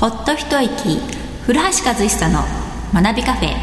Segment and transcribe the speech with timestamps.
[0.00, 0.98] ほっと一息
[1.42, 2.40] 古橋和久の
[2.94, 3.54] 学びカフェ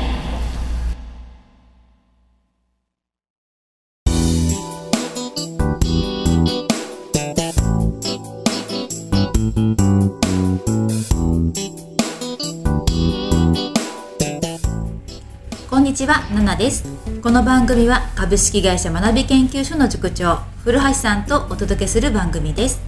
[15.67, 16.83] こんにちは、ナナです。
[17.23, 22.79] この番組は株式会社学び研究所の塾長古橋さんとお届けする番組です。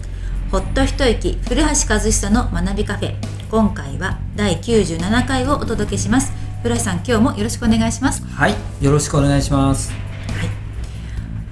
[0.51, 3.38] ほっと一息古橋和久の学びカフェ。
[3.49, 6.31] 今回は第97回をお届けします。
[6.61, 8.23] 古橋さん、今日もよろしくお願いします。
[8.27, 9.91] はい、よろしくお願いします。
[9.91, 9.97] は
[10.43, 10.49] い。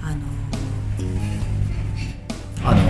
[0.04, 0.18] あの
[2.72, 2.88] あのー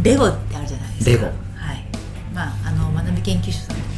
[0.02, 1.10] レゴってあるじゃないですか。
[1.10, 1.30] レゴは
[1.74, 1.84] い。
[2.32, 3.88] まああの学び研究所さんでも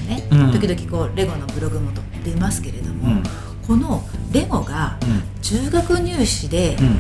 [0.41, 3.23] ね、うん時々こうレゴのブログもと出ますけれども、うん
[3.65, 4.03] この
[4.33, 4.97] レゴが
[5.41, 6.93] 中学入試で、うん、えー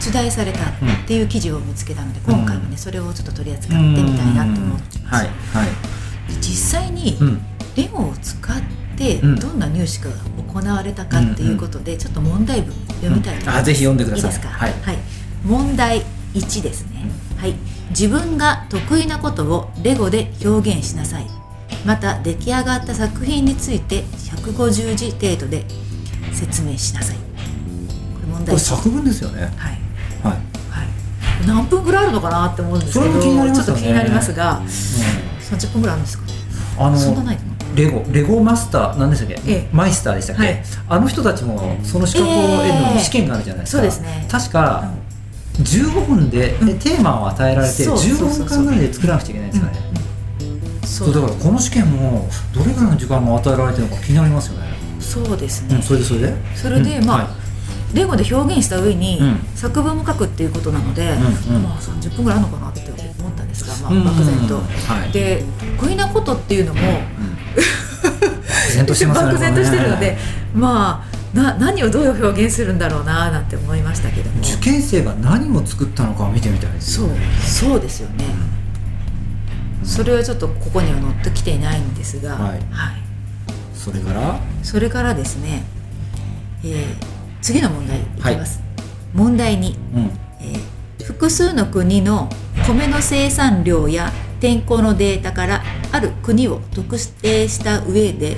[0.00, 0.72] 出題されたっ
[1.06, 5.14] ていう記事を見つけたので、今回もねそれをちょっと取り扱ってみたいなと思ってます。
[5.14, 5.68] はい、はい、
[6.50, 7.40] 実際にうん、
[7.76, 8.60] レゴを使っ
[8.96, 10.10] てうんどんな入試が
[10.52, 13.46] 行われたかっていうことで、ちょっと問題文読みたいと思います。
[13.46, 14.48] うんあぜひ読んでくださいいいですか？
[14.48, 14.72] はい
[15.44, 16.02] 問題
[16.34, 17.08] 1ですね。
[17.38, 17.54] はい。
[17.90, 21.26] 自分が得意なことをレゴで表現しなさい。
[21.86, 25.64] また出来上がった作品について150字程度で
[26.32, 27.16] 説明しなさい。
[27.16, 27.22] こ
[28.20, 28.46] れ問題1。
[28.46, 29.50] これ作文ですよね。
[29.56, 29.78] はい。
[30.22, 30.32] はい。
[30.68, 30.88] はい。
[31.46, 36.24] 何分ぐらいあるのかなって思うんですけど、それも気になりますよねちょっと気になりますが、30分ぐらいあるんですか？
[36.26, 36.29] ね。
[36.80, 36.98] あの
[37.74, 39.68] レゴ、レゴマスター、なんでしたっけ、ええ。
[39.72, 40.62] マイスターでしたっけ、はい。
[40.88, 43.82] あの人たちもその資格を得るのええに試験があるじゃないですか。
[43.82, 44.26] そうですね。
[44.30, 44.90] 確か、
[45.58, 46.66] 15分で、うん。
[46.66, 48.28] でテーマを与えられて、そうそうそうそう。
[48.28, 49.72] 15分間ぐらいで作らなくちゃいけないんですよね？
[50.82, 54.66] そそうだからこの試験もどれぐらいの時間が与えられてるのか気になりますよね。
[54.98, 55.76] そうですね。
[55.76, 55.82] うん、。
[55.82, 56.34] それでそれで？
[56.56, 57.30] それでまあうんは
[57.92, 57.96] い。
[57.96, 59.38] レゴで表現した上にうん。
[59.54, 61.62] 作文も書くっていうことなので、うんうん。
[61.62, 62.80] まあ30分ぐらいあるのかなって
[63.64, 64.04] ですが、まあ、うん。
[64.04, 64.56] 漠然と。
[64.56, 65.12] はい。
[65.12, 65.44] で
[65.78, 69.26] 得意なことっていうのも漠然としてますね。
[69.32, 70.18] 漠然としてるので
[70.54, 74.40] まあな何をどう表現するんだろうななんて思いましたけども。
[74.40, 77.10] 受験生が何を作ったのかを見てみたいですそう
[77.44, 78.24] そうですよね、
[79.84, 82.60] それはちょっとここには載ってきていないんですが、はい。
[83.74, 84.40] それから？
[84.62, 85.64] それからですね、
[86.64, 87.06] えー
[87.42, 88.60] 次の問題いきます、
[89.14, 90.10] 問題2うん。
[90.40, 90.60] えー
[91.04, 92.28] 複数の国の
[92.72, 98.36] 米の生産量や天候のデータからある国を特定した上で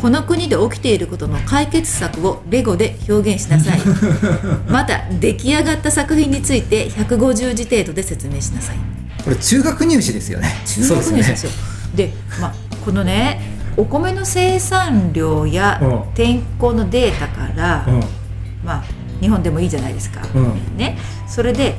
[0.00, 3.80] この国で起きていることの解決策をレゴで表現しなさい。
[4.66, 8.76] また出来上がった作品について150字程度で説明しなさい。
[9.22, 10.56] これ中学入試ですよね。
[10.64, 11.50] 中学入試ですよ。
[11.94, 12.54] でまあ、
[12.84, 13.40] このね
[13.76, 16.02] お米の生産量やうん。
[16.14, 18.00] 天候のデータから、うん。
[18.64, 18.84] まあ、
[19.20, 20.76] 日本でもいいじゃないですか、うん。
[20.78, 20.98] ね、
[21.28, 21.76] それで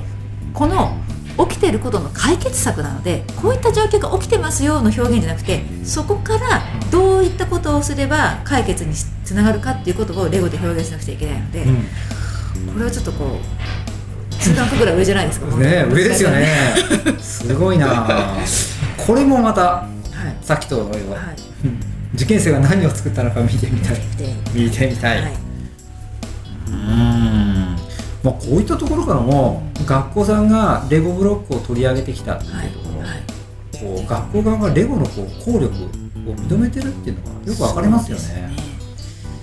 [0.54, 0.96] この
[1.38, 6.62] 起きていることの解決策なのでこういった状況が起きてますよの表現じゃなくてそこから
[6.92, 12.74] どういったことをすれば解決につながるかっていうことをレゴで表現しなくちゃいけないので、うん。
[12.74, 16.46] これはちょっとこうぐらい上じゃないですかね上ですよね。
[17.06, 18.08] はすごいな。
[18.98, 19.88] これもまた
[20.42, 21.18] い、さっきと同様、は。
[21.18, 21.68] い。
[21.68, 21.80] うん。
[22.14, 23.96] 受験生が何を作ったのか見てみたい。
[24.18, 25.34] で見てみたい、はい、
[26.68, 27.11] うーん
[28.24, 33.24] まあ、こういったところからも学校さんがレゴブロックを取り上げてきたっていうはいところ、はい
[33.82, 35.88] こう学校側がレゴのこう効力を
[36.36, 38.52] 認めてるっていうのがよくわかりますよね。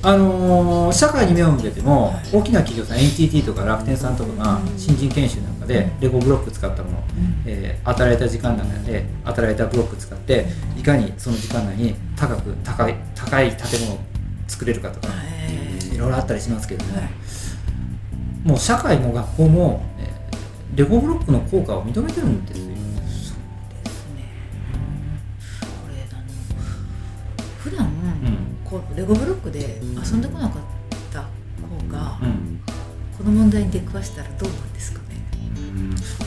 [0.00, 2.24] あのー社会に目を向けても、はい。
[2.32, 4.78] 大きな企業さん NTT とか楽天さんとかがうん。
[4.78, 7.42] 新人研修なんかでレゴブロック使ったもの、うん。
[7.46, 10.46] えー与えられた時間内で与えられたブロック使って
[10.78, 13.98] いかにその時間内に高く高い高い建物を
[14.46, 15.94] 作れるかとか、はい。
[15.96, 17.10] いろいろあったりしますけども、はい
[18.48, 20.08] もう社会も学校も、えー
[20.74, 22.66] レゴブロックの効果を認めてるんですよ。
[22.70, 23.32] です
[24.14, 24.24] ね。
[25.82, 26.22] これあの
[27.58, 27.90] 普段、ん。
[28.64, 30.62] こうレゴブロックで遊んでこなかっ
[31.12, 31.24] た
[31.60, 32.60] 子が、うん。
[33.16, 35.06] この問題に出くわしたらどうなんですかね。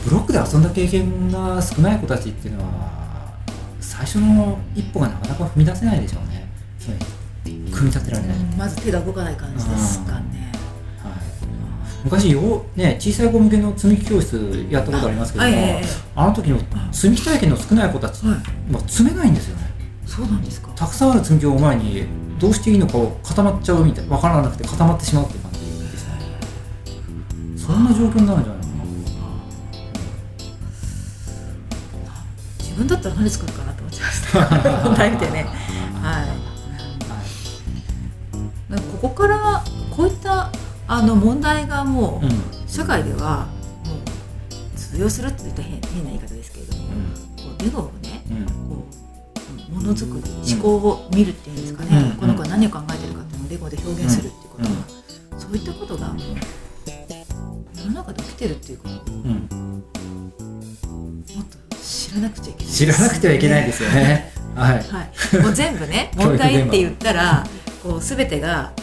[0.04, 3.32] ブロックで遊んだ経験が少ない子たちっていうのは
[3.80, 6.46] 最初の一歩がなかなか踏み出せないでしょうね。
[7.44, 10.12] 組み立てられない、まず手が動かない感じですかね。
[10.12, 10.24] はい、
[12.04, 15.84] 昔よ、ね、小さい子向けの積み木教室やったことありますけども、あええ
[16.16, 16.58] あの時の
[16.92, 18.38] 積み木体験の少ない子たち、はい。
[18.70, 19.70] まあ、積めないんですよね。
[20.06, 20.70] そうなんですか。
[20.74, 22.06] たくさんある積み木を前に
[22.38, 25.64] どうしていいのかを固まっちゃうみたい分からなくて固まってしまうっていう感じで
[25.96, 26.14] すね。
[27.56, 28.72] そんな状況になるんじゃないかな。
[32.58, 35.46] 自分だったら何作るかなと思っちゃいました問題見てね。
[36.02, 36.52] はい。
[38.72, 39.51] なんかここから
[40.92, 42.68] あの問題がもう、うん。
[42.68, 43.46] 社会では
[43.84, 46.82] もう通用するって言ったら変変な言い方ですけれども、
[47.36, 48.46] こうレゴをねうん。
[48.46, 49.02] こう、うん
[49.72, 52.16] ものづくり思考を見るっていうんですかね、うん。
[52.18, 54.64] この子は何を考えてるかっていうのをレゴで表現するっていうこと。
[54.64, 56.14] が、そういったことが
[57.74, 59.48] 世の中で起きてるっていうことをうん。
[59.72, 59.78] も
[61.40, 64.32] っと知らなくちゃいけない知らなくてはいけないですよね。
[64.54, 64.74] はい。
[64.76, 65.08] は
[65.40, 67.46] い、もう全部ね 問題って言ったら
[67.82, 68.74] こう全てが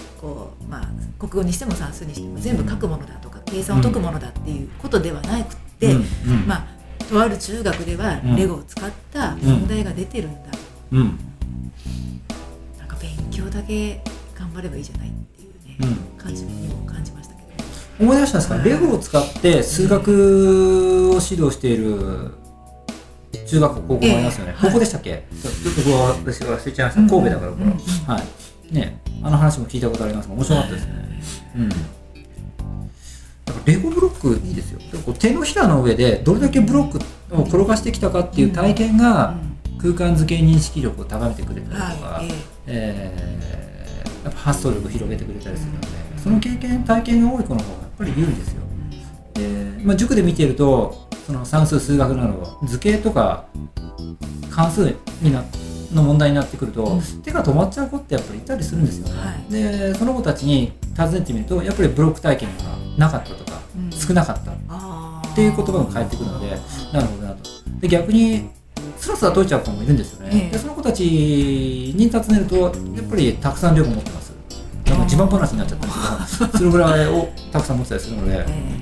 [1.19, 5.92] 国語にしても算数にしても全部書くものだとか計算を解くものだっていうことではなくて、うん。
[5.95, 6.04] うん。
[6.48, 6.68] まあ
[7.04, 8.36] とある中学ではうん。
[8.38, 10.51] レゴを使った問題が出てるんだ、
[10.94, 11.19] うん。
[12.77, 14.01] なんか勉強だけ
[14.33, 16.18] 頑張ればいいじゃないっていうね、うん。
[16.18, 17.63] 感じにも感じましたけど。
[18.00, 18.63] 思い出したんですか？
[18.63, 22.31] レゴを使って数学を指導している
[23.45, 24.62] 中学校高校もありますよね、ええ。
[24.62, 25.27] はい高校でしたっけ？
[25.31, 27.77] ちょっとここは私は忘れちゃいました、神戸だからこれ、うんうん。
[28.06, 28.24] はい
[28.71, 30.94] ねあの話も聞いたことありますが面白かったですね。
[31.57, 31.69] うん。
[31.69, 31.83] だか
[33.48, 34.80] らレゴブロックいいですよ。
[35.19, 37.00] 手のひらの上でどれだけブロック
[37.36, 39.36] を転がしてきたかっていう体験が
[39.81, 42.27] 空間図形認識力を高めてくれたりとか、はい、
[42.68, 43.45] ええ。
[43.45, 43.60] ー
[44.24, 45.88] やっぱ発想力を広げてくれたりするので、
[46.22, 48.62] その経験体験が多い子の方がやっぱり有利ですよ。
[49.33, 53.45] で、まあ、塾で見ているとその算数数学など図形とか
[54.50, 55.42] 関数にな
[55.94, 57.01] の問題になってくると、うん。
[57.24, 59.51] 手が止まっちゃう子ってやっぱりいたりするんですよね、はい。
[59.51, 62.63] でその子たちに尋ねてみるとやっぱりブロック体験が
[62.97, 63.91] なかったとか、うん。
[63.91, 66.50] 少なかったっていう言葉が返ってくるので
[66.94, 67.50] なるほどなと。
[67.80, 68.50] で逆に
[68.97, 70.51] スラスラ解いちゃう子もいるんですよね、ええ。
[70.51, 72.71] でその子たちに尋ねるとやっ
[73.09, 74.30] ぱりたくさん量を持ってます。
[74.86, 75.95] なんか自慢話になっちゃったんで
[76.27, 78.80] すけどそれぐらいをたくさん持ってたりするのでえ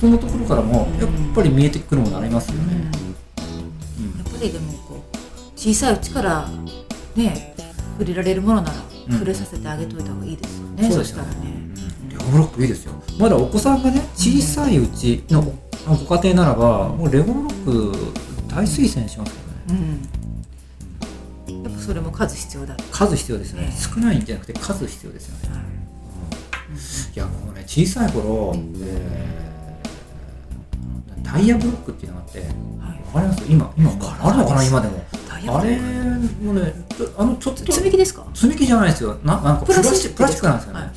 [0.00, 4.18] そのところからもやっぱり見えてくるものありますよね、えうん。
[4.18, 4.72] やっぱりでも
[5.58, 6.48] 小さいうちから
[7.16, 7.52] ね
[7.98, 8.74] 触れられるものなら
[9.08, 9.12] うん。
[9.14, 11.16] 触れさせてあげといた方がいいですよね、そうですよ。
[11.16, 11.34] したらね、
[12.10, 12.92] レゴブロックいいですよ。
[13.18, 15.42] まだお子さんがね小さいうちの
[16.06, 17.92] ご家庭ならばもうレゴブロック
[18.46, 19.98] 大推薦しますけどね。
[21.48, 23.72] うん、やっぱそれも数必要だ、数必要ですよね。
[23.76, 25.58] 少ないんじゃなくて数必要ですよね。
[27.16, 27.18] い。
[27.18, 29.47] やもうね小さい頃、えー
[31.32, 32.48] ダイヤブロックっていうのがあってはい。
[32.48, 32.52] わ
[33.12, 33.44] かります？
[33.48, 33.90] 今今
[34.22, 34.64] あるのかな？
[34.64, 35.04] 今でも。
[35.28, 36.72] ダイヤあれもね
[37.16, 38.26] あのちょっと積み木ですか？
[38.34, 39.18] 積み木じゃないですよ。
[39.22, 40.90] ななんかプラスチックプラスチックなんですよね、はい。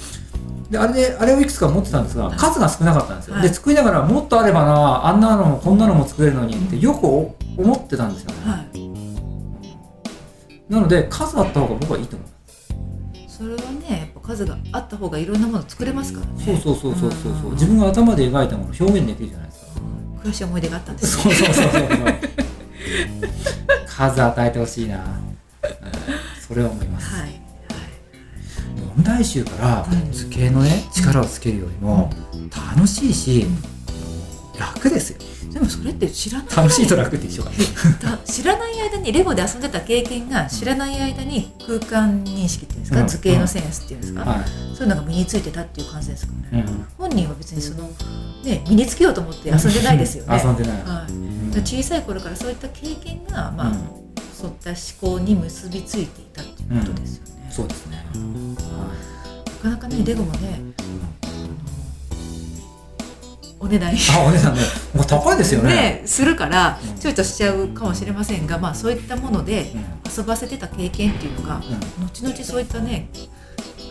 [0.71, 2.37] であれであれをいくつか持ってたんですがはい。
[2.37, 3.43] 数が少なかったんですよ、はい。
[3.43, 8.79] で作りながらもっとあればなあんなのもこんなのも作れるのにってよくお思ってたんですよね、はい。
[10.73, 12.29] なので数あった方が僕はいいと思う。
[13.27, 16.43] それはねやっぱ数があった方がいろんなもの作れますからね。
[16.45, 17.49] そうそうそうそうそうそう。
[17.49, 17.51] うん。
[17.53, 19.60] 自分が頭で描いたものを表現できるじゃないですか
[20.23, 21.83] 悔しい思い出があったんですそうそうそうそう
[23.87, 25.31] 数与えてほしいな、うん
[26.51, 27.39] それは思います、はいはい。
[28.97, 30.11] 問題集からうん。
[30.11, 32.11] 図形のね力をつけるよりも
[32.75, 33.45] 楽しいし
[34.59, 35.19] 楽ですよ。
[35.53, 36.47] でもそれって知らない。
[36.55, 37.51] 楽しいと楽って一緒か
[38.01, 43.07] だ知らない間にレゴで遊んでた経験が知らない間に空間認識っていうんですか、うん。
[43.07, 44.45] 図形のセンスっていうんですか、は
[44.75, 46.65] そういうのが身についてたっていう感じですかね、
[47.13, 47.89] 人は別にその、
[48.43, 50.41] ね、身につけようと思って遊んでないですよね。
[50.43, 54.01] 遊んでない、はい、小さい頃からそういった経験が、まあうん
[54.41, 57.47] そういった思考に結びついていたっていうことですよね。
[57.51, 58.03] そうですね、
[59.61, 60.59] なかなかねレゴもね
[63.59, 63.93] お値段あ
[64.25, 64.61] お姉さんね。
[64.95, 65.69] もう高いですよね。
[65.69, 66.99] ねするからうん。
[66.99, 69.81] ちょいとしちゃうかもしれませんが、まあ、そういったものでうん。
[70.11, 72.05] 遊ばせてた経験っていうのがうん。
[72.07, 73.07] 後々そういったね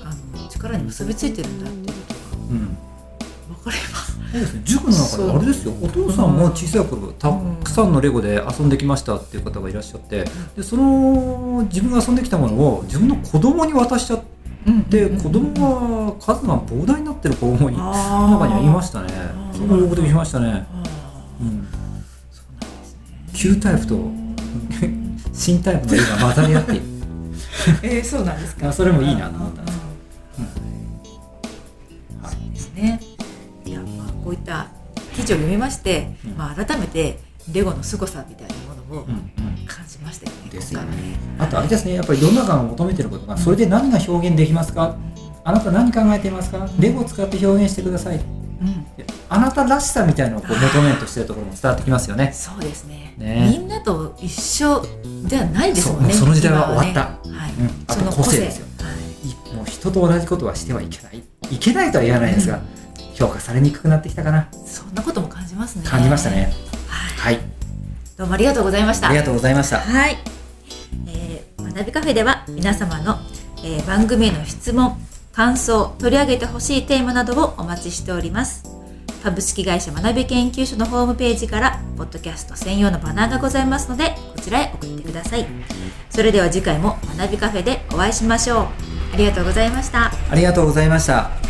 [0.03, 1.90] あの力に結びついてるんだって
[3.65, 4.55] 分かればそうです。
[4.55, 5.75] ね塾の中であれですよ。
[5.83, 7.33] お父さんも小さい頃た
[7.65, 10.25] くさんのレゴで遊んできましたっていう方がいらっしゃって
[10.57, 14.23] でその自分が遊んできたものを自分の子供に渡しちゃっ
[14.89, 19.09] て子供は数が膨大になってる子もい中あにはいましたね。
[19.53, 20.67] それもよくできましたね、
[21.41, 21.67] うん、
[22.31, 23.33] そうなんですね。
[23.35, 23.99] 旧タイプと
[25.33, 27.01] 新タイプの絵が混ざり合って。
[27.83, 29.70] えー、そうなんですあそれもいいなと思った
[35.33, 36.37] を読みまして、うん。
[36.37, 37.19] まあ、改めて
[37.53, 39.31] レゴの凄さみたいなものをうんうん。
[39.67, 40.87] 感じましたよね、ですよね。
[41.39, 44.97] あとあれですねやっぱり世の中が求めてることがそれで何が表現できますか？
[45.45, 46.69] あなた何考えていますか？
[46.79, 48.17] レゴを使って表現してください。
[48.17, 48.87] うん。
[49.29, 52.33] あなたらしさみたいなのをこう求めようとしてるところも伝わってきますよね。
[52.33, 53.15] そうですね。
[53.17, 53.57] ね。
[53.57, 54.85] みんなと一緒
[55.29, 57.29] ではないですもんねその時代は今終わった。
[57.29, 57.53] ねはい。
[57.53, 57.67] うん。
[57.87, 58.67] あとその個性ですよ。
[58.81, 58.91] は
[59.25, 59.53] い。
[59.53, 61.23] いもう人と同じことはしてはいけない。
[61.51, 62.61] いけないとは言わないですが、
[63.21, 64.49] 評価されにくくなってきたかな。
[64.67, 65.85] そんなことも感じますね。
[65.87, 66.53] 感じましたね。
[66.89, 67.39] はい、
[68.17, 69.09] どうもありがとうございました。
[69.09, 69.81] ありがとうございました。
[69.81, 70.17] はい、
[71.07, 73.19] えー、学びカフェでは皆様の、
[73.59, 74.99] えー、番組への質問
[75.33, 78.65] 感想取り上げてほしいテーマなどをお待ちしております。
[79.23, 85.47] 株式会社学び研究所のホームページからポッドキャスト専用のバナーがございますのでこちらへ送ってください。
[86.09, 88.67] それでは次回も学びカフェでお会いしましょう。
[89.13, 90.11] ありがとうございました。
[90.31, 91.50] ありがとうございました。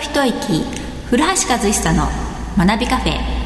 [0.00, 0.64] 一息
[1.10, 2.08] 古橋和久の
[2.56, 3.37] 学びカフェ。